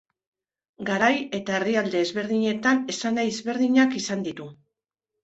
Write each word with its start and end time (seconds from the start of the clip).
Garai 0.85 1.11
eta 1.39 1.53
herrialde 1.57 2.01
ezberdinetan 2.05 2.81
esanahi 2.95 3.35
ezberdinak 3.35 3.95
izan 4.01 4.25
ditu. 4.31 4.49